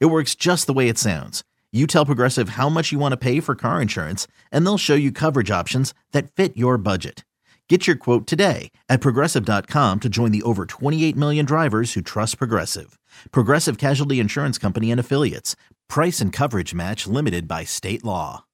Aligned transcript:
It 0.00 0.06
works 0.06 0.34
just 0.34 0.66
the 0.66 0.72
way 0.72 0.88
it 0.88 0.98
sounds. 0.98 1.42
You 1.72 1.86
tell 1.86 2.06
Progressive 2.06 2.50
how 2.50 2.68
much 2.68 2.92
you 2.92 2.98
want 2.98 3.12
to 3.12 3.16
pay 3.16 3.40
for 3.40 3.54
car 3.54 3.80
insurance, 3.80 4.26
and 4.50 4.64
they'll 4.64 4.78
show 4.78 4.94
you 4.94 5.10
coverage 5.10 5.50
options 5.50 5.94
that 6.12 6.30
fit 6.30 6.56
your 6.56 6.76
budget. 6.78 7.24
Get 7.68 7.86
your 7.86 7.96
quote 7.96 8.26
today 8.26 8.70
at 8.90 9.00
progressive.com 9.00 10.00
to 10.00 10.08
join 10.10 10.30
the 10.30 10.42
over 10.42 10.66
28 10.66 11.16
million 11.16 11.46
drivers 11.46 11.94
who 11.94 12.02
trust 12.02 12.36
Progressive. 12.36 12.98
Progressive 13.30 13.78
Casualty 13.78 14.20
Insurance 14.20 14.58
Company 14.58 14.90
and 14.90 15.00
Affiliates. 15.00 15.56
Price 15.88 16.20
and 16.20 16.34
coverage 16.34 16.74
match 16.74 17.06
limited 17.06 17.48
by 17.48 17.64
state 17.64 18.04
law. 18.04 18.44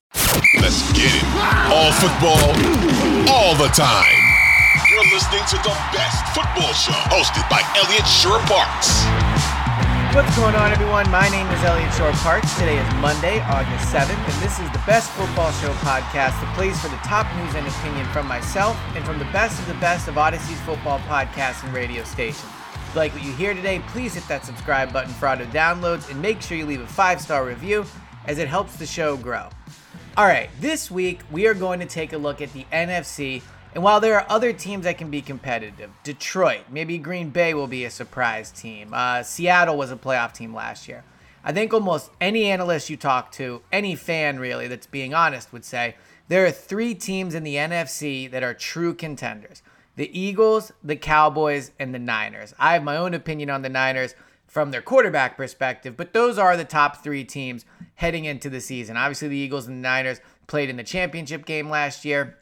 Let's 0.54 0.92
get 0.92 1.10
it. 1.10 1.24
All 1.74 1.90
football, 1.98 2.46
all 3.28 3.56
the 3.56 3.72
time. 3.74 4.22
You're 4.88 5.12
listening 5.12 5.42
to 5.48 5.56
the 5.56 5.74
best 5.90 6.24
football 6.32 6.72
show 6.74 6.92
hosted 7.10 7.48
by 7.50 7.62
Eliot 7.76 8.06
Shorr-Parks. 8.06 9.02
What's 10.14 10.34
going 10.36 10.54
on, 10.54 10.72
everyone? 10.72 11.08
My 11.10 11.28
name 11.28 11.46
is 11.48 11.62
Eliot 11.62 11.92
Shorr-Parks. 11.92 12.54
Today 12.54 12.78
is 12.78 12.94
Monday, 12.94 13.40
August 13.40 13.92
7th, 13.92 14.08
and 14.08 14.42
this 14.42 14.58
is 14.58 14.68
the 14.72 14.82
Best 14.86 15.10
Football 15.10 15.52
Show 15.52 15.70
podcast, 15.84 16.40
the 16.40 16.46
place 16.54 16.80
for 16.80 16.88
the 16.88 16.96
top 17.04 17.26
news 17.36 17.54
and 17.54 17.66
opinion 17.68 18.06
from 18.06 18.26
myself 18.26 18.80
and 18.94 19.04
from 19.04 19.18
the 19.18 19.26
best 19.26 19.60
of 19.60 19.68
the 19.68 19.74
best 19.74 20.08
of 20.08 20.16
Audacy's 20.16 20.58
football 20.62 20.98
podcasts 21.00 21.62
and 21.62 21.74
radio 21.74 22.02
stations. 22.04 22.50
If 22.72 22.94
you 22.94 23.00
like 23.00 23.12
what 23.12 23.22
you 23.22 23.32
hear 23.32 23.52
today, 23.52 23.80
please 23.88 24.14
hit 24.14 24.26
that 24.28 24.46
subscribe 24.46 24.94
button 24.94 25.12
for 25.12 25.28
auto 25.28 25.44
downloads 25.46 26.10
and 26.10 26.22
make 26.22 26.40
sure 26.40 26.56
you 26.56 26.64
leave 26.64 26.80
a 26.80 26.86
five 26.86 27.20
star 27.20 27.44
review 27.44 27.84
as 28.24 28.38
it 28.38 28.48
helps 28.48 28.76
the 28.76 28.86
show 28.86 29.14
grow. 29.18 29.50
All 30.16 30.26
right, 30.26 30.48
this 30.58 30.90
week 30.90 31.20
we 31.30 31.46
are 31.46 31.54
going 31.54 31.80
to 31.80 31.86
take 31.86 32.14
a 32.14 32.18
look 32.18 32.40
at 32.40 32.50
the 32.54 32.64
NFC 32.72 33.42
and 33.74 33.82
while 33.82 34.00
there 34.00 34.14
are 34.18 34.26
other 34.28 34.52
teams 34.52 34.84
that 34.84 34.98
can 34.98 35.10
be 35.10 35.20
competitive, 35.20 35.90
Detroit, 36.02 36.62
maybe 36.70 36.98
Green 36.98 37.30
Bay 37.30 37.54
will 37.54 37.66
be 37.66 37.84
a 37.84 37.90
surprise 37.90 38.50
team. 38.50 38.92
Uh, 38.92 39.22
Seattle 39.22 39.76
was 39.76 39.90
a 39.90 39.96
playoff 39.96 40.32
team 40.32 40.54
last 40.54 40.88
year. 40.88 41.04
I 41.44 41.52
think 41.52 41.72
almost 41.72 42.10
any 42.20 42.46
analyst 42.46 42.90
you 42.90 42.96
talk 42.96 43.30
to, 43.32 43.62
any 43.70 43.94
fan 43.94 44.38
really 44.38 44.68
that's 44.68 44.86
being 44.86 45.14
honest, 45.14 45.52
would 45.52 45.64
say 45.64 45.96
there 46.28 46.44
are 46.44 46.50
three 46.50 46.94
teams 46.94 47.34
in 47.34 47.42
the 47.42 47.54
NFC 47.54 48.30
that 48.30 48.42
are 48.42 48.54
true 48.54 48.94
contenders 48.94 49.62
the 49.96 50.16
Eagles, 50.16 50.72
the 50.84 50.94
Cowboys, 50.94 51.72
and 51.76 51.92
the 51.92 51.98
Niners. 51.98 52.54
I 52.56 52.74
have 52.74 52.84
my 52.84 52.96
own 52.96 53.14
opinion 53.14 53.50
on 53.50 53.62
the 53.62 53.68
Niners 53.68 54.14
from 54.46 54.70
their 54.70 54.80
quarterback 54.80 55.36
perspective, 55.36 55.96
but 55.96 56.12
those 56.12 56.38
are 56.38 56.56
the 56.56 56.64
top 56.64 57.02
three 57.02 57.24
teams 57.24 57.64
heading 57.96 58.24
into 58.24 58.48
the 58.48 58.60
season. 58.60 58.96
Obviously, 58.96 59.26
the 59.26 59.36
Eagles 59.36 59.66
and 59.66 59.78
the 59.78 59.88
Niners 59.88 60.20
played 60.46 60.70
in 60.70 60.76
the 60.76 60.84
championship 60.84 61.44
game 61.44 61.68
last 61.68 62.04
year 62.04 62.38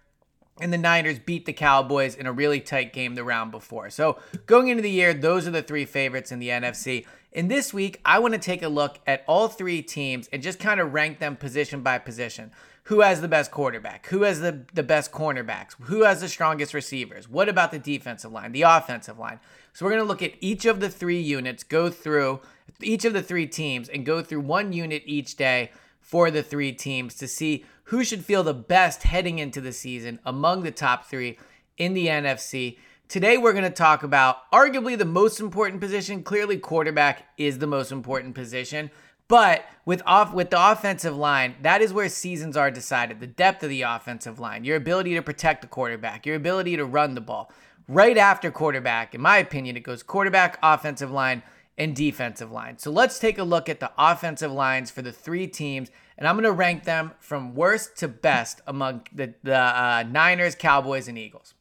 and 0.60 0.72
the 0.72 0.78
Niners 0.78 1.18
beat 1.18 1.44
the 1.44 1.52
Cowboys 1.52 2.14
in 2.14 2.26
a 2.26 2.32
really 2.32 2.60
tight 2.60 2.92
game 2.92 3.14
the 3.14 3.24
round 3.24 3.50
before. 3.50 3.90
So, 3.90 4.18
going 4.46 4.68
into 4.68 4.82
the 4.82 4.90
year, 4.90 5.12
those 5.12 5.46
are 5.46 5.50
the 5.50 5.62
three 5.62 5.84
favorites 5.84 6.32
in 6.32 6.38
the 6.38 6.48
NFC. 6.48 7.06
And 7.32 7.50
this 7.50 7.74
week, 7.74 8.00
I 8.04 8.18
want 8.18 8.32
to 8.34 8.40
take 8.40 8.62
a 8.62 8.68
look 8.68 8.98
at 9.06 9.22
all 9.26 9.48
three 9.48 9.82
teams 9.82 10.28
and 10.32 10.42
just 10.42 10.58
kind 10.58 10.80
of 10.80 10.94
rank 10.94 11.18
them 11.18 11.36
position 11.36 11.82
by 11.82 11.98
position. 11.98 12.52
Who 12.84 13.00
has 13.00 13.20
the 13.20 13.28
best 13.28 13.50
quarterback? 13.50 14.06
Who 14.06 14.22
has 14.22 14.40
the, 14.40 14.64
the 14.72 14.82
best 14.82 15.12
cornerbacks? 15.12 15.74
Who 15.82 16.04
has 16.04 16.20
the 16.20 16.28
strongest 16.28 16.72
receivers? 16.72 17.28
What 17.28 17.48
about 17.48 17.72
the 17.72 17.78
defensive 17.78 18.32
line, 18.32 18.52
the 18.52 18.62
offensive 18.62 19.18
line? 19.18 19.40
So, 19.74 19.84
we're 19.84 19.92
going 19.92 20.02
to 20.02 20.08
look 20.08 20.22
at 20.22 20.34
each 20.40 20.64
of 20.64 20.80
the 20.80 20.88
three 20.88 21.20
units, 21.20 21.64
go 21.64 21.90
through 21.90 22.40
each 22.80 23.04
of 23.04 23.12
the 23.12 23.22
three 23.22 23.46
teams, 23.46 23.90
and 23.90 24.06
go 24.06 24.22
through 24.22 24.40
one 24.40 24.72
unit 24.72 25.02
each 25.04 25.36
day 25.36 25.70
for 26.06 26.30
the 26.30 26.42
three 26.42 26.70
teams 26.70 27.16
to 27.16 27.26
see 27.26 27.64
who 27.86 28.04
should 28.04 28.24
feel 28.24 28.44
the 28.44 28.54
best 28.54 29.02
heading 29.02 29.40
into 29.40 29.60
the 29.60 29.72
season 29.72 30.20
among 30.24 30.62
the 30.62 30.70
top 30.70 31.04
three 31.04 31.36
in 31.76 31.94
the 31.94 32.06
NFC. 32.06 32.78
Today, 33.08 33.36
we're 33.36 33.52
going 33.52 33.64
to 33.64 33.70
talk 33.70 34.04
about 34.04 34.48
arguably 34.52 34.96
the 34.96 35.04
most 35.04 35.40
important 35.40 35.80
position. 35.80 36.22
Clearly, 36.22 36.58
quarterback 36.58 37.26
is 37.36 37.58
the 37.58 37.66
most 37.66 37.90
important 37.90 38.36
position. 38.36 38.92
But 39.26 39.64
with 39.84 40.00
off 40.06 40.32
with 40.32 40.50
the 40.50 40.70
offensive 40.70 41.16
line, 41.16 41.56
that 41.62 41.82
is 41.82 41.92
where 41.92 42.08
seasons 42.08 42.56
are 42.56 42.70
decided. 42.70 43.18
The 43.18 43.26
depth 43.26 43.64
of 43.64 43.70
the 43.70 43.82
offensive 43.82 44.38
line, 44.38 44.62
your 44.62 44.76
ability 44.76 45.14
to 45.14 45.22
protect 45.22 45.62
the 45.62 45.68
quarterback, 45.68 46.24
your 46.24 46.36
ability 46.36 46.76
to 46.76 46.84
run 46.84 47.16
the 47.16 47.20
ball. 47.20 47.50
Right 47.88 48.16
after 48.16 48.52
quarterback, 48.52 49.12
in 49.12 49.20
my 49.20 49.38
opinion, 49.38 49.76
it 49.76 49.80
goes 49.80 50.04
quarterback, 50.04 50.56
offensive 50.62 51.10
line, 51.10 51.42
and 51.78 51.94
defensive 51.94 52.50
line. 52.50 52.78
So 52.78 52.90
let's 52.90 53.18
take 53.18 53.38
a 53.38 53.44
look 53.44 53.68
at 53.68 53.80
the 53.80 53.92
offensive 53.98 54.52
lines 54.52 54.90
for 54.90 55.02
the 55.02 55.12
three 55.12 55.46
teams 55.46 55.90
and 56.18 56.26
I'm 56.26 56.36
going 56.36 56.44
to 56.44 56.52
rank 56.52 56.84
them 56.84 57.12
from 57.18 57.54
worst 57.54 57.96
to 57.98 58.08
best 58.08 58.60
among 58.66 59.02
the, 59.12 59.34
the 59.42 59.58
uh, 59.58 60.04
Niners, 60.08 60.54
Cowboys, 60.54 61.08
and 61.08 61.18
Eagles. 61.18 61.54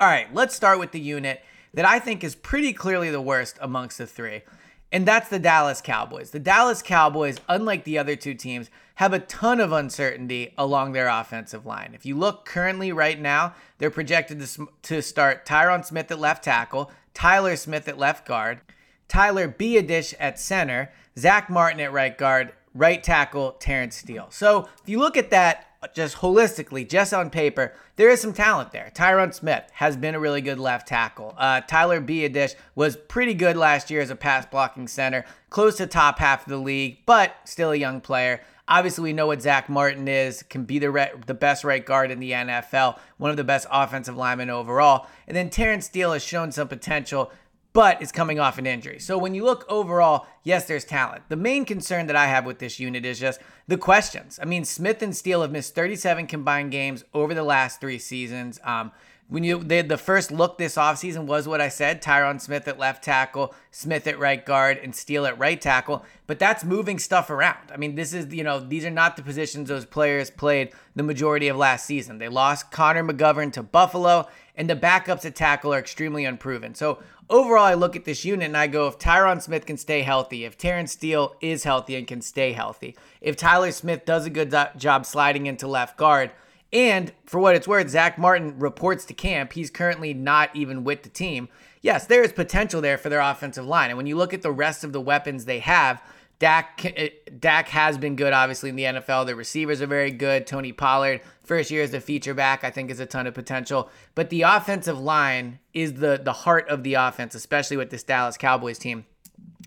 All 0.00 0.08
right, 0.08 0.32
let's 0.32 0.54
start 0.54 0.78
with 0.78 0.92
the 0.92 1.00
unit 1.00 1.42
that 1.74 1.84
I 1.84 1.98
think 1.98 2.24
is 2.24 2.34
pretty 2.34 2.72
clearly 2.72 3.10
the 3.10 3.20
worst 3.20 3.58
amongst 3.60 3.98
the 3.98 4.06
three, 4.06 4.42
and 4.90 5.06
that's 5.06 5.28
the 5.28 5.38
Dallas 5.38 5.82
Cowboys. 5.82 6.30
The 6.30 6.38
Dallas 6.38 6.82
Cowboys, 6.82 7.38
unlike 7.48 7.84
the 7.84 7.98
other 7.98 8.16
two 8.16 8.34
teams, 8.34 8.70
have 8.94 9.12
a 9.12 9.18
ton 9.18 9.60
of 9.60 9.70
uncertainty 9.70 10.54
along 10.56 10.92
their 10.92 11.08
offensive 11.08 11.66
line. 11.66 11.92
If 11.94 12.06
you 12.06 12.16
look 12.16 12.46
currently 12.46 12.90
right 12.90 13.20
now, 13.20 13.54
they're 13.76 13.90
projected 13.90 14.40
to, 14.40 14.68
to 14.82 15.02
start 15.02 15.44
Tyron 15.44 15.84
Smith 15.84 16.10
at 16.10 16.18
left 16.18 16.44
tackle, 16.44 16.90
Tyler 17.12 17.56
Smith 17.56 17.86
at 17.86 17.98
left 17.98 18.26
guard, 18.26 18.60
Tyler 19.08 19.48
Biadasz 19.48 20.14
at 20.20 20.38
center, 20.38 20.92
Zack 21.18 21.50
Martin 21.50 21.80
at 21.80 21.92
right 21.92 22.16
guard, 22.16 22.52
right 22.74 23.02
tackle 23.02 23.52
Terence 23.52 23.96
Steele. 23.96 24.28
So 24.30 24.68
if 24.82 24.88
you 24.88 24.98
look 24.98 25.16
at 25.16 25.30
that 25.30 25.68
just 25.94 26.16
holistically, 26.16 26.88
just 26.88 27.14
on 27.14 27.30
paper, 27.30 27.72
there 27.96 28.10
is 28.10 28.20
some 28.20 28.32
talent 28.32 28.72
there. 28.72 28.90
Tyron 28.94 29.32
Smith 29.32 29.64
has 29.74 29.96
been 29.96 30.14
a 30.14 30.20
really 30.20 30.40
good 30.40 30.58
left 30.58 30.88
tackle. 30.88 31.34
Uh, 31.38 31.60
Tyler 31.60 32.00
Biadasz 32.00 32.56
was 32.74 32.96
pretty 32.96 33.34
good 33.34 33.56
last 33.56 33.90
year 33.90 34.00
as 34.00 34.10
a 34.10 34.16
pass 34.16 34.44
blocking 34.46 34.88
center, 34.88 35.24
close 35.50 35.76
to 35.76 35.86
top 35.86 36.18
half 36.18 36.46
of 36.46 36.50
the 36.50 36.58
league, 36.58 36.98
but 37.06 37.36
still 37.44 37.70
a 37.70 37.76
young 37.76 38.00
player. 38.00 38.40
Obviously, 38.66 39.04
we 39.04 39.12
know 39.14 39.28
what 39.28 39.40
Zack 39.40 39.68
Martin 39.68 40.08
is, 40.08 40.42
can 40.42 40.64
be 40.64 40.78
the 40.78 40.90
re- 40.90 41.12
the 41.26 41.32
best 41.32 41.64
right 41.64 41.84
guard 41.84 42.10
in 42.10 42.20
the 42.20 42.32
NFL, 42.32 42.98
one 43.16 43.30
of 43.30 43.38
the 43.38 43.44
best 43.44 43.66
offensive 43.70 44.16
linemen 44.16 44.50
overall. 44.50 45.06
And 45.26 45.36
then 45.36 45.48
Terence 45.48 45.86
Steele 45.86 46.12
has 46.12 46.22
shown 46.22 46.52
some 46.52 46.68
potential 46.68 47.32
but 47.78 48.02
is 48.02 48.10
coming 48.10 48.40
off 48.40 48.58
an 48.58 48.66
injury. 48.66 48.98
So 48.98 49.16
when 49.16 49.36
you 49.36 49.44
look 49.44 49.64
overall, 49.68 50.26
yes, 50.42 50.64
there's 50.64 50.84
talent. 50.84 51.22
The 51.28 51.36
main 51.36 51.64
concern 51.64 52.08
that 52.08 52.16
I 52.16 52.26
have 52.26 52.44
with 52.44 52.58
this 52.58 52.80
unit 52.80 53.04
is 53.04 53.20
just 53.20 53.40
the 53.68 53.78
questions. 53.78 54.36
I 54.42 54.46
mean, 54.46 54.64
Smith 54.64 55.00
and 55.00 55.16
Steele 55.16 55.42
have 55.42 55.52
missed 55.52 55.76
37 55.76 56.26
combined 56.26 56.72
games 56.72 57.04
over 57.14 57.34
the 57.34 57.44
last 57.44 57.80
three 57.80 58.00
seasons. 58.00 58.58
Um, 58.64 58.90
when 59.28 59.44
you 59.44 59.62
they, 59.62 59.82
the 59.82 59.98
first 59.98 60.30
look 60.30 60.56
this 60.56 60.76
offseason 60.76 61.26
was 61.26 61.46
what 61.46 61.60
I 61.60 61.68
said 61.68 62.02
Tyron 62.02 62.40
Smith 62.40 62.66
at 62.66 62.78
left 62.78 63.04
tackle, 63.04 63.54
Smith 63.70 64.06
at 64.06 64.18
right 64.18 64.44
guard, 64.44 64.78
and 64.78 64.94
Steele 64.94 65.26
at 65.26 65.38
right 65.38 65.60
tackle. 65.60 66.04
But 66.26 66.38
that's 66.38 66.64
moving 66.64 66.98
stuff 66.98 67.28
around. 67.28 67.70
I 67.72 67.76
mean, 67.76 67.94
this 67.94 68.14
is, 68.14 68.32
you 68.32 68.42
know, 68.42 68.58
these 68.58 68.84
are 68.84 68.90
not 68.90 69.16
the 69.16 69.22
positions 69.22 69.68
those 69.68 69.84
players 69.84 70.30
played 70.30 70.72
the 70.96 71.02
majority 71.02 71.48
of 71.48 71.56
last 71.56 71.84
season. 71.84 72.18
They 72.18 72.28
lost 72.28 72.70
Connor 72.70 73.04
McGovern 73.04 73.52
to 73.52 73.62
Buffalo, 73.62 74.28
and 74.56 74.68
the 74.68 74.76
backups 74.76 75.26
at 75.26 75.36
tackle 75.36 75.74
are 75.74 75.78
extremely 75.78 76.24
unproven. 76.24 76.74
So 76.74 77.02
overall, 77.28 77.64
I 77.64 77.74
look 77.74 77.96
at 77.96 78.06
this 78.06 78.24
unit 78.24 78.46
and 78.46 78.56
I 78.56 78.66
go, 78.66 78.88
if 78.88 78.98
Tyron 78.98 79.42
Smith 79.42 79.66
can 79.66 79.76
stay 79.76 80.02
healthy, 80.02 80.44
if 80.44 80.56
Terence 80.56 80.92
Steele 80.92 81.36
is 81.42 81.64
healthy 81.64 81.96
and 81.96 82.06
can 82.06 82.22
stay 82.22 82.52
healthy, 82.52 82.96
if 83.20 83.36
Tyler 83.36 83.72
Smith 83.72 84.06
does 84.06 84.24
a 84.24 84.30
good 84.30 84.54
job 84.78 85.04
sliding 85.04 85.46
into 85.46 85.66
left 85.66 85.98
guard, 85.98 86.30
and 86.72 87.12
for 87.24 87.38
what 87.38 87.54
it's 87.54 87.68
worth, 87.68 87.88
Zack 87.88 88.18
Martin 88.18 88.58
reports 88.58 89.04
to 89.06 89.14
camp. 89.14 89.54
He's 89.54 89.70
currently 89.70 90.12
not 90.12 90.54
even 90.54 90.84
with 90.84 91.02
the 91.02 91.08
team. 91.08 91.48
Yes, 91.80 92.06
there 92.06 92.22
is 92.22 92.32
potential 92.32 92.80
there 92.80 92.98
for 92.98 93.08
their 93.08 93.20
offensive 93.20 93.66
line. 93.66 93.90
And 93.90 93.96
when 93.96 94.06
you 94.06 94.16
look 94.16 94.34
at 94.34 94.42
the 94.42 94.52
rest 94.52 94.84
of 94.84 94.92
the 94.92 95.00
weapons 95.00 95.44
they 95.44 95.60
have, 95.60 96.02
Dak 96.38 96.92
eh, 96.96 97.08
Dak 97.38 97.68
has 97.68 97.98
been 97.98 98.16
good, 98.16 98.32
obviously 98.32 98.68
in 98.68 98.76
the 98.76 98.84
NFL. 98.84 99.26
The 99.26 99.34
receivers 99.34 99.82
are 99.82 99.86
very 99.86 100.10
good. 100.10 100.46
Tony 100.46 100.72
Pollard, 100.72 101.20
first 101.42 101.70
year 101.70 101.82
as 101.82 101.94
a 101.94 102.00
feature 102.00 102.34
back, 102.34 102.62
I 102.62 102.70
think 102.70 102.90
is 102.90 103.00
a 103.00 103.06
ton 103.06 103.26
of 103.26 103.34
potential. 103.34 103.90
But 104.14 104.30
the 104.30 104.42
offensive 104.42 105.00
line 105.00 105.58
is 105.74 105.94
the 105.94 106.20
the 106.22 106.32
heart 106.32 106.68
of 106.68 106.84
the 106.84 106.94
offense, 106.94 107.34
especially 107.34 107.76
with 107.76 107.90
this 107.90 108.04
Dallas 108.04 108.36
Cowboys 108.36 108.78
team. 108.78 109.06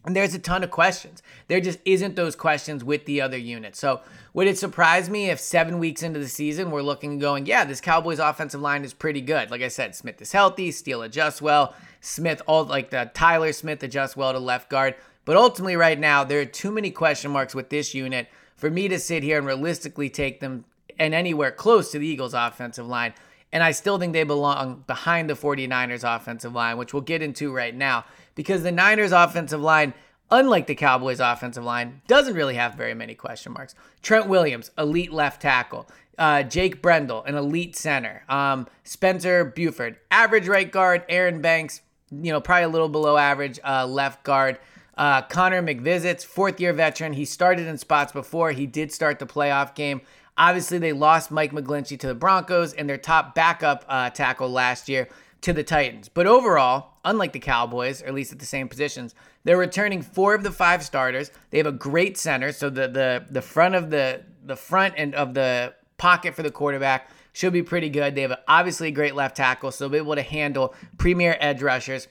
And 0.03 0.15
there's 0.15 0.33
a 0.33 0.39
ton 0.39 0.63
of 0.63 0.71
questions. 0.71 1.21
There 1.47 1.61
just 1.61 1.79
isn't 1.85 2.15
those 2.15 2.35
questions 2.35 2.83
with 2.83 3.05
the 3.05 3.21
other 3.21 3.37
units. 3.37 3.79
So 3.79 4.01
would 4.33 4.47
it 4.47 4.57
surprise 4.57 5.09
me 5.09 5.29
if 5.29 5.39
seven 5.39 5.77
weeks 5.77 6.01
into 6.01 6.19
the 6.19 6.27
season 6.27 6.71
we're 6.71 6.81
looking 6.81 7.11
and 7.11 7.21
going, 7.21 7.45
yeah, 7.45 7.65
this 7.65 7.81
Cowboys 7.81 8.17
offensive 8.17 8.61
line 8.61 8.83
is 8.83 8.93
pretty 8.93 9.21
good. 9.21 9.51
Like 9.51 9.61
I 9.61 9.67
said, 9.67 9.95
Smith 9.95 10.21
is 10.21 10.31
healthy, 10.31 10.71
Steele 10.71 11.03
adjusts 11.03 11.41
well, 11.41 11.75
Smith 11.99 12.41
all 12.47 12.65
like 12.65 12.89
the 12.89 13.11
Tyler 13.13 13.53
Smith 13.53 13.83
adjusts 13.83 14.17
well 14.17 14.33
to 14.33 14.39
left 14.39 14.69
guard. 14.69 14.95
But 15.23 15.37
ultimately, 15.37 15.75
right 15.75 15.99
now, 15.99 16.23
there 16.23 16.41
are 16.41 16.45
too 16.45 16.71
many 16.71 16.89
question 16.89 17.29
marks 17.29 17.53
with 17.53 17.69
this 17.69 17.93
unit 17.93 18.27
for 18.55 18.71
me 18.71 18.87
to 18.87 18.97
sit 18.97 19.21
here 19.21 19.37
and 19.37 19.45
realistically 19.45 20.09
take 20.09 20.39
them 20.39 20.65
and 20.97 21.13
anywhere 21.13 21.51
close 21.51 21.91
to 21.91 21.99
the 21.99 22.07
Eagles' 22.07 22.33
offensive 22.33 22.87
line. 22.87 23.13
And 23.51 23.63
I 23.63 23.71
still 23.71 23.99
think 23.99 24.13
they 24.13 24.23
belong 24.23 24.83
behind 24.87 25.29
the 25.29 25.33
49ers 25.33 26.03
offensive 26.03 26.53
line, 26.53 26.77
which 26.77 26.93
we'll 26.93 27.01
get 27.01 27.21
into 27.21 27.53
right 27.53 27.75
now, 27.75 28.05
because 28.35 28.63
the 28.63 28.71
Niners 28.71 29.11
offensive 29.11 29.61
line, 29.61 29.93
unlike 30.29 30.67
the 30.67 30.75
Cowboys 30.75 31.19
offensive 31.19 31.63
line, 31.63 32.01
doesn't 32.07 32.33
really 32.33 32.55
have 32.55 32.75
very 32.75 32.93
many 32.93 33.15
question 33.15 33.51
marks. 33.53 33.75
Trent 34.01 34.27
Williams, 34.27 34.71
elite 34.77 35.11
left 35.11 35.41
tackle. 35.41 35.87
Uh, 36.17 36.43
Jake 36.43 36.81
Brendel, 36.81 37.23
an 37.23 37.35
elite 37.35 37.75
center. 37.75 38.23
Um, 38.29 38.67
Spencer 38.83 39.45
Burford, 39.45 39.97
average 40.11 40.47
right 40.47 40.71
guard. 40.71 41.03
Aaron 41.09 41.41
Banks, 41.41 41.81
you 42.11 42.31
know, 42.31 42.41
probably 42.41 42.63
a 42.63 42.69
little 42.69 42.89
below 42.89 43.17
average 43.17 43.59
uh, 43.63 43.85
left 43.87 44.23
guard. 44.23 44.59
Uh, 44.97 45.21
Connor 45.23 45.63
McKivitz, 45.63 46.25
fourth 46.25 46.59
year 46.59 46.73
veteran. 46.73 47.13
He 47.13 47.25
started 47.25 47.65
in 47.65 47.77
spots 47.77 48.11
before. 48.11 48.51
He 48.51 48.67
did 48.67 48.91
start 48.91 49.19
the 49.19 49.25
playoff 49.25 49.73
game. 49.73 50.01
Obviously, 50.37 50.77
they 50.77 50.93
lost 50.93 51.31
Mike 51.31 51.51
McGlinchey 51.51 51.99
to 51.99 52.07
the 52.07 52.15
Broncos 52.15 52.73
and 52.73 52.87
their 52.87 52.97
top 52.97 53.33
backup 53.33 53.85
uh, 53.87 54.09
tackle 54.09 54.49
last 54.49 54.89
year 54.89 55.07
to 55.41 55.53
the 55.53 55.63
Titans. 55.63 56.09
But 56.09 56.27
overall, 56.27 56.93
unlike 57.03 57.33
the 57.33 57.39
Cowboys, 57.39 58.01
or 58.01 58.07
at 58.07 58.13
least 58.13 58.31
at 58.31 58.39
the 58.39 58.45
same 58.45 58.69
positions, 58.69 59.15
they're 59.43 59.57
returning 59.57 60.01
four 60.01 60.35
of 60.35 60.43
the 60.43 60.51
five 60.51 60.83
starters. 60.83 61.31
They 61.49 61.57
have 61.57 61.67
a 61.67 61.71
great 61.71 62.17
center, 62.17 62.51
so 62.51 62.69
the 62.69 62.87
the 62.87 63.25
the 63.29 63.41
front 63.41 63.75
of 63.75 63.89
the 63.89 64.23
the 64.43 64.55
front 64.55 64.93
end 64.97 65.15
of 65.15 65.33
the 65.33 65.73
pocket 65.97 66.35
for 66.35 66.43
the 66.43 66.51
quarterback 66.51 67.09
should 67.33 67.53
be 67.53 67.63
pretty 67.63 67.89
good. 67.89 68.15
They 68.15 68.21
have 68.21 68.39
obviously 68.47 68.89
a 68.89 68.91
great 68.91 69.15
left 69.15 69.37
tackle, 69.37 69.71
so 69.71 69.85
they'll 69.85 69.91
be 69.91 69.97
able 69.97 70.15
to 70.15 70.21
handle 70.21 70.75
premier 70.97 71.37
edge 71.39 71.61
rushers. 71.61 72.07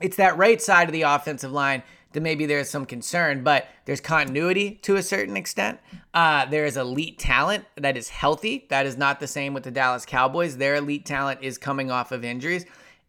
It's 0.00 0.16
that 0.16 0.36
right 0.36 0.60
side 0.62 0.88
of 0.88 0.92
the 0.92 1.02
offensive 1.02 1.52
line 1.52 1.82
then 2.12 2.22
maybe 2.22 2.46
there's 2.46 2.70
some 2.70 2.86
concern, 2.86 3.42
but 3.42 3.68
there's 3.84 4.00
continuity 4.00 4.72
to 4.82 4.96
a 4.96 5.02
certain 5.02 5.36
extent. 5.36 5.78
Uh, 6.14 6.46
there 6.46 6.64
is 6.64 6.76
elite 6.76 7.18
talent 7.18 7.64
that 7.76 7.96
is 7.96 8.08
healthy. 8.08 8.66
That 8.70 8.86
is 8.86 8.96
not 8.96 9.20
the 9.20 9.26
same 9.26 9.54
with 9.54 9.64
the 9.64 9.70
Dallas 9.70 10.06
Cowboys. 10.06 10.56
Their 10.56 10.76
elite 10.76 11.04
talent 11.04 11.40
is 11.42 11.58
coming 11.58 11.90
off 11.90 12.10
of 12.10 12.24
injuries. 12.24 12.64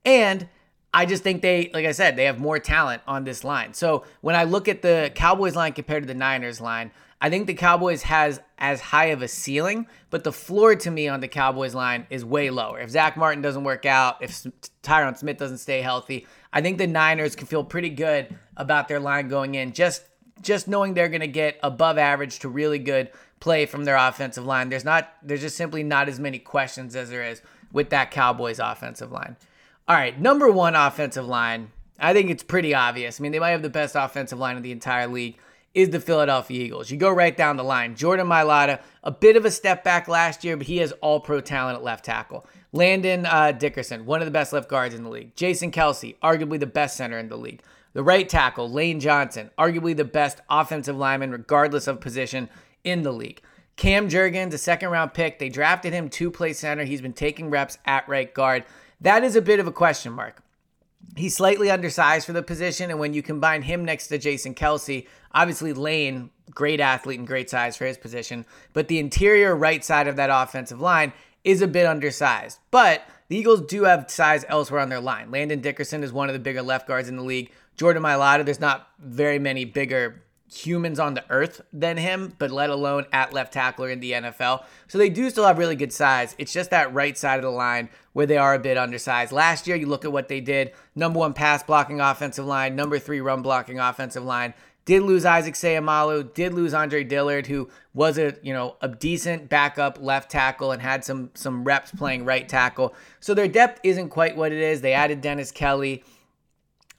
And 0.06 0.48
I 0.94 1.06
just 1.06 1.24
think 1.24 1.42
they, 1.42 1.69
like 1.74 1.86
I 1.86 1.92
said, 1.92 2.16
they 2.16 2.25
have 2.25 2.40
more 2.40 2.60
talent 2.60 3.01
on 3.07 3.24
this 3.24 3.44
line. 3.44 3.74
So 3.74 4.06
when 4.22 4.36
I 4.36 4.44
look 4.44 4.68
at 4.68 4.81
the 4.81 5.12
Cowboys 5.16 5.56
line 5.56 5.74
compared 5.74 6.04
to 6.04 6.07
the 6.07 6.13
Niners 6.13 6.60
line, 6.60 6.92
I 7.21 7.30
think 7.30 7.48
the 7.48 7.54
Cowboys 7.54 8.04
has 8.04 8.39
as 8.57 8.80
high 8.80 9.07
of 9.07 9.21
a 9.21 9.27
ceiling, 9.27 9.88
but 10.10 10.24
the 10.24 10.31
floor 10.31 10.75
to 10.75 10.92
me 10.92 11.07
on 11.07 11.19
the 11.19 11.27
Cowboys 11.27 11.75
line 11.75 12.07
is 12.10 12.24
way 12.24 12.50
lower. 12.50 12.80
If 12.80 12.92
Zack 12.92 13.18
Martin 13.18 13.42
doesn't 13.42 13.63
work 13.63 13.86
out, 13.86 14.18
if 14.21 14.45
Tyron 14.83 15.18
Smith 15.18 15.38
doesn't 15.38 15.57
stay 15.57 15.81
healthy, 15.81 16.25
I 16.54 16.62
think 16.62 16.77
the 16.77 16.88
Niners 16.88 17.36
can 17.36 17.48
feel 17.48 17.63
pretty 17.63 17.89
good 17.89 18.33
about 18.56 18.88
their 18.88 19.00
line 19.00 19.27
going 19.27 19.56
in. 19.56 19.74
Just 19.74 20.04
just 20.42 20.69
knowing 20.69 20.94
they're 20.94 21.10
going 21.10 21.19
to 21.19 21.27
get 21.27 21.60
above 21.62 21.98
average 21.98 22.39
to 22.39 22.48
really 22.48 22.80
good 22.80 23.12
play 23.42 23.66
from 23.66 23.83
their 23.83 23.98
offensive 23.98 24.45
line. 24.45 24.69
There's 24.69 24.86
not 24.86 25.12
there's 25.21 25.42
just 25.42 25.57
simply 25.57 25.83
not 25.83 26.07
as 26.07 26.19
many 26.19 26.39
questions 26.39 26.95
as 26.95 27.10
there 27.10 27.24
is 27.24 27.42
with 27.71 27.89
that 27.89 28.12
Cowboys 28.12 28.60
offensive 28.60 29.12
line. 29.12 29.36
All 29.88 29.95
right, 29.95 30.19
number 30.19 30.51
1 30.51 30.75
offensive 30.75 31.27
line. 31.27 31.71
I 32.00 32.13
think 32.13 32.30
it's 32.30 32.44
pretty 32.44 32.74
obvious. 32.74 33.19
I 33.19 33.24
mean, 33.24 33.31
they 33.31 33.39
might 33.39 33.50
have 33.50 33.62
the 33.62 33.69
best 33.69 33.95
offensive 33.95 34.39
line 34.39 34.56
in 34.56 34.63
the 34.63 34.71
entire 34.71 35.07
league 35.07 35.38
is 35.74 35.89
the 35.89 36.00
Philadelphia 36.00 36.63
Eagles. 36.63 36.89
You 36.89 36.98
go 36.98 37.10
right 37.10 37.36
down 37.36 37.57
the 37.57 37.63
line. 37.63 37.95
Jordan 37.95 38.27
Mailata, 38.27 38.81
a 39.04 39.12
bit 39.12 39.36
of 39.36 39.45
a 39.45 39.51
step 39.51 39.83
back 39.83 40.07
last 40.07 40.44
year, 40.44 40.57
but 40.57 40.68
he 40.68 40.77
has 40.77 40.92
all 41.01 41.19
pro 41.19 41.42
talent 41.42 41.77
at 41.77 41.83
left 41.83 42.06
tackle. 42.06 42.45
Landon 42.71 43.25
uh, 43.25 43.51
Dickerson, 43.51 44.06
one 44.06 44.21
of 44.21 44.25
the 44.25 44.31
best 44.31 44.54
left 44.54 44.69
guards 44.69 44.94
in 44.94 45.04
the 45.04 45.10
league. 45.10 45.36
Jason 45.36 45.71
Kelce, 45.71 46.16
arguably 46.21 46.60
the 46.60 46.68
best 46.68 46.98
center 46.98 47.18
in 47.18 47.30
the 47.30 47.38
league. 47.38 47.62
The 47.94 48.04
right 48.04 48.30
tackle, 48.30 48.69
Lane 48.69 49.00
Johnson, 49.00 49.50
arguably 49.57 49.95
the 49.95 50.06
best 50.06 50.42
offensive 50.50 50.95
lineman, 50.95 51.31
regardless 51.31 51.88
of 51.88 52.00
position 52.00 52.50
in 52.83 53.01
the 53.01 53.12
league. 53.12 53.42
Cam 53.75 54.10
Jurgens, 54.10 54.54
a 54.54 54.57
second 54.57 54.89
round 54.89 55.13
pick. 55.13 55.39
They 55.39 55.50
drafted 55.50 55.94
him 55.94 56.10
to 56.10 56.30
play 56.30 56.54
center. 56.54 56.83
He's 56.83 57.01
been 57.01 57.13
taking 57.13 57.50
reps 57.50 57.77
at 57.86 58.07
right 58.07 58.31
guard. 58.31 58.66
That 59.01 59.24
is 59.24 59.36
a 59.36 59.42
bit 59.42 59.60
of 59.60 59.68
a 59.68 59.71
question 59.71 60.12
mark. 60.13 60.44
He's 61.19 61.36
slightly 61.36 61.69
undersized 61.69 62.25
for 62.25 62.31
the 62.31 62.42
position, 62.42 62.89
and 62.89 62.98
when 62.98 63.13
you 63.13 63.21
combine 63.21 63.62
him 63.62 63.83
next 63.83 64.07
to 64.07 64.18
Jason 64.18 64.56
Kelce, 64.56 65.06
obviously 65.33 65.74
Lane, 65.74 66.30
great 66.50 66.80
athlete 66.80 67.19
and 67.19 67.27
great 67.27 67.50
size 67.50 67.75
for 67.75 67.86
his 67.86 67.98
position, 67.98 68.45
but 68.71 68.88
the 68.88 69.00
interior 69.00 69.54
right 69.54 69.83
side 69.83 70.07
of 70.07 70.16
that 70.16 70.30
offensive 70.31 70.80
line 70.80 71.12
is 71.44 71.62
a 71.62 71.68
bit 71.68 71.86
undersized. 71.86 72.60
But 72.71 73.04
the 73.27 73.36
Eagles 73.36 73.60
do 73.68 73.83
have 73.83 74.10
size 74.10 74.45
elsewhere 74.48 74.80
on 74.80 74.88
their 74.88 75.01
line. 75.01 75.30
Landon 75.30 75.60
Dickerson 75.60 76.04
is 76.04 76.13
one 76.13 76.30
of 76.30 76.33
the 76.33 76.39
bigger 76.39 76.62
left 76.62 76.88
guards 76.88 77.10
in 77.10 77.18
the 77.18 77.24
league. 77.24 77.51
Jordan 77.75 78.01
Mailata, 78.01 78.45
there's 78.45 78.62
not 78.62 78.88
very 78.98 79.39
many 79.39 79.66
bigger 79.66 80.24
humans 80.51 81.00
on 81.00 81.13
the 81.13 81.24
earth 81.30 81.62
than 81.72 81.98
him, 81.98 82.34
but 82.38 82.51
let 82.51 82.69
alone 82.69 83.06
at 83.13 83.34
left 83.34 83.54
tackler 83.54 83.90
in 83.90 84.00
the 84.00 84.13
NFL. 84.13 84.63
So 84.88 84.98
they 84.98 85.10
do 85.10 85.30
still 85.30 85.46
have 85.46 85.57
really 85.57 85.75
good 85.75 85.94
size. 85.94 86.36
It's 86.38 86.54
just 86.54 86.72
that 86.72 86.94
right 86.94 87.18
side 87.18 87.38
of 87.38 87.44
the 87.44 87.51
line 87.51 87.90
where 88.13 88.25
they 88.25 88.38
are 88.38 88.54
a 88.54 88.60
bit 88.60 88.78
undersized. 88.78 89.31
Last 89.31 89.68
year, 89.68 89.75
you 89.75 89.86
look 89.86 90.06
at 90.06 90.12
what 90.12 90.28
they 90.28 90.42
did 90.42 90.72
number 90.96 91.19
one 91.19 91.34
pass 91.34 91.63
blocking 91.63 92.01
offensive 92.01 92.46
line, 92.46 92.75
number 92.75 93.00
three 93.00 93.22
run 93.22 93.42
blocking 93.42 93.80
offensive 93.80 94.24
line. 94.24 94.54
Did 94.86 95.04
lose 95.04 95.24
Isaac 95.24 95.54
Seumalo, 95.54 96.34
did 96.34 96.54
lose 96.54 96.74
Andre 96.74 97.04
Dillard, 97.04 97.45
who 97.45 97.69
was 97.94 98.18
a 98.18 98.36
you 98.42 98.54
know 98.54 98.75
a 98.81 98.88
decent 98.88 99.48
backup 99.48 100.00
left 100.02 100.31
tackle 100.31 100.72
and 100.72 100.81
had 100.81 101.06
some 101.06 101.30
some 101.36 101.63
reps 101.63 101.92
playing 101.92 102.25
right 102.25 102.50
tackle. 102.50 102.95
So 103.19 103.36
their 103.36 103.48
depth 103.48 103.81
isn't 103.84 104.10
quite 104.10 104.36
what 104.36 104.52
it 104.52 104.57
is. 104.57 104.81
They 104.81 104.94
added 104.94 105.22
Dennis 105.22 105.52
Kelly. 105.52 106.04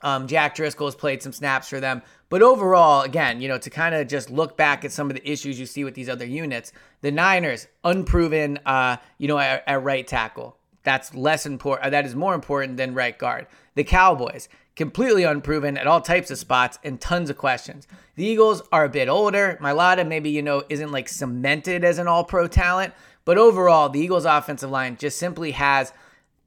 Um, 0.03 0.27
Jack 0.27 0.55
Driscoll 0.55 0.87
has 0.87 0.95
played 0.95 1.23
some 1.23 1.33
snaps 1.33 1.69
for 1.69 1.81
them. 1.81 2.03
But 2.29 2.43
overall, 2.43 3.03
again, 3.03 3.41
you 3.41 3.49
know, 3.49 3.59
to 3.59 3.71
kind 3.71 3.95
of 3.95 4.07
just 4.07 4.31
look 4.31 4.57
back 4.57 4.85
at 4.85 4.93
some 4.93 5.11
of 5.11 5.17
the 5.17 5.31
issues 5.31 5.59
you 5.59 5.67
see 5.67 5.85
with 5.85 5.95
these 5.95 6.09
other 6.09 6.25
units, 6.25 6.73
the 7.01 7.11
Niners, 7.11 7.67
unproven, 7.85 8.59
uh, 8.65 8.97
you 9.19 9.29
know, 9.29 9.39
at, 9.39 9.65
at 9.67 9.83
right 9.83 10.07
tackle. 10.07 10.57
That's 10.83 11.15
less 11.15 11.45
important. 11.45 11.91
That 11.91 12.07
is 12.07 12.15
more 12.15 12.35
important 12.35 12.77
than 12.77 12.95
right 12.95 13.19
guard. 13.19 13.47
The 13.75 13.85
Cowboys, 13.85 14.49
completely 14.77 15.25
unproven 15.25 15.77
at 15.77 15.87
all 15.87 16.01
types 16.01 16.31
of 16.31 16.39
spots 16.39 16.79
and 16.83 17.01
tons 17.01 17.29
of 17.29 17.37
questions. 17.37 17.87
The 18.15 18.25
Eagles 18.25 18.63
are 18.73 18.85
a 18.85 18.89
bit 18.89 19.09
older. 19.09 19.59
Mailata 19.61 20.07
maybe, 20.07 20.31
you 20.31 20.43
know, 20.43 20.63
isn't 20.69 20.93
like 20.93 21.09
cemented 21.09 21.85
as 21.85 21.99
an 21.99 22.09
all 22.09 22.25
pro 22.25 22.49
talent. 22.49 22.95
But 23.25 23.39
overall, 23.39 23.89
the 23.89 24.01
Eagles 24.01 24.25
offensive 24.25 24.71
line 24.71 24.97
just 24.97 25.19
simply 25.19 25.51
has 25.51 25.93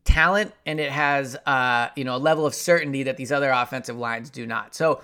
talent 0.04 0.54
and 0.66 0.80
it 0.80 0.92
has, 0.92 1.36
uh, 1.46 1.90
you 1.96 2.04
know, 2.04 2.16
a 2.16 2.18
level 2.18 2.46
of 2.46 2.54
certainty 2.54 3.04
that 3.04 3.18
these 3.18 3.32
other 3.32 3.52
offensive 3.52 3.98
lines 3.98 4.30
do 4.30 4.46
not. 4.46 4.76
So 4.76 5.02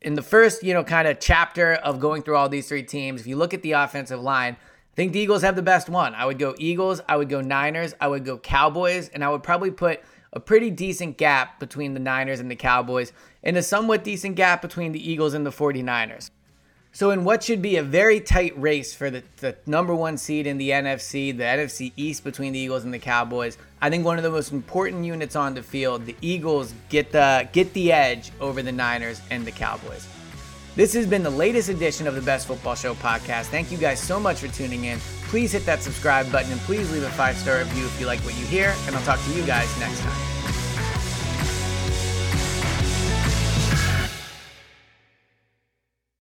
in 0.00 0.14
the 0.14 0.22
first, 0.22 0.62
you 0.62 0.74
know, 0.74 0.84
kind 0.84 1.08
of 1.08 1.18
chapter 1.18 1.74
of 1.74 1.98
going 1.98 2.22
through 2.22 2.36
all 2.36 2.48
these 2.48 2.68
three 2.68 2.82
teams, 2.82 3.22
if 3.22 3.26
you 3.26 3.36
look 3.36 3.54
at 3.54 3.62
the 3.62 3.72
offensive 3.72 4.20
line, 4.20 4.54
I 4.54 4.94
think 4.94 5.12
the 5.12 5.18
Eagles 5.18 5.42
have 5.42 5.56
the 5.56 5.62
best 5.62 5.88
one. 5.88 6.14
I 6.14 6.26
would 6.26 6.38
go 6.38 6.54
Eagles, 6.58 7.00
I 7.08 7.16
would 7.16 7.28
go 7.28 7.40
Niners, 7.40 7.94
I 8.00 8.06
would 8.06 8.24
go 8.24 8.38
Cowboys, 8.38 9.08
and 9.08 9.24
I 9.24 9.30
would 9.30 9.42
probably 9.42 9.70
put 9.70 10.00
a 10.32 10.40
pretty 10.40 10.70
decent 10.70 11.16
gap 11.16 11.58
between 11.58 11.94
the 11.94 12.00
Niners 12.00 12.38
and 12.38 12.50
the 12.50 12.56
Cowboys, 12.56 13.12
and 13.42 13.56
a 13.56 13.62
somewhat 13.62 14.04
decent 14.04 14.36
gap 14.36 14.62
between 14.62 14.92
the 14.92 15.10
Eagles 15.10 15.34
and 15.34 15.46
the 15.46 15.50
49ers. 15.50 16.30
So, 16.94 17.10
in 17.10 17.24
what 17.24 17.42
should 17.42 17.60
be 17.60 17.76
a 17.76 17.82
very 17.82 18.20
tight 18.20 18.56
race 18.56 18.94
for 18.94 19.10
the, 19.10 19.24
the 19.38 19.56
number 19.66 19.92
one 19.92 20.16
seed 20.16 20.46
in 20.46 20.58
the 20.58 20.70
NFC, 20.70 21.36
the 21.36 21.42
NFC 21.42 21.90
East 21.96 22.22
between 22.22 22.52
the 22.52 22.58
Eagles 22.60 22.84
and 22.84 22.94
the 22.94 23.00
Cowboys, 23.00 23.58
I 23.82 23.90
think 23.90 24.04
one 24.04 24.16
of 24.16 24.22
the 24.22 24.30
most 24.30 24.52
important 24.52 25.04
units 25.04 25.34
on 25.34 25.54
the 25.54 25.62
field, 25.62 26.06
the 26.06 26.14
Eagles 26.20 26.72
get 26.90 27.10
the 27.10 27.48
get 27.50 27.72
the 27.72 27.90
edge 27.90 28.30
over 28.40 28.62
the 28.62 28.70
Niners 28.70 29.20
and 29.32 29.44
the 29.44 29.50
Cowboys. 29.50 30.06
This 30.76 30.92
has 30.92 31.04
been 31.04 31.24
the 31.24 31.30
latest 31.30 31.68
edition 31.68 32.06
of 32.06 32.14
the 32.14 32.22
Best 32.22 32.46
Football 32.46 32.76
Show 32.76 32.94
podcast. 32.94 33.46
Thank 33.46 33.72
you 33.72 33.78
guys 33.78 33.98
so 34.00 34.20
much 34.20 34.38
for 34.38 34.48
tuning 34.48 34.84
in. 34.84 35.00
Please 35.24 35.50
hit 35.50 35.66
that 35.66 35.82
subscribe 35.82 36.30
button 36.30 36.52
and 36.52 36.60
please 36.60 36.92
leave 36.92 37.02
a 37.02 37.10
five 37.10 37.36
star 37.36 37.58
review 37.58 37.86
if 37.86 37.98
you 37.98 38.06
like 38.06 38.20
what 38.20 38.38
you 38.38 38.46
hear. 38.46 38.72
And 38.86 38.94
I'll 38.94 39.02
talk 39.02 39.18
to 39.18 39.32
you 39.32 39.44
guys 39.44 39.68
next 39.80 39.98
time. 39.98 40.33